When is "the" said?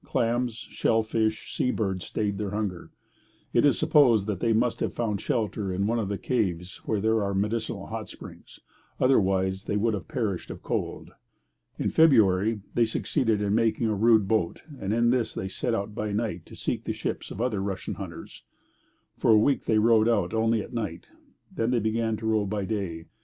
6.09-6.17, 16.85-16.93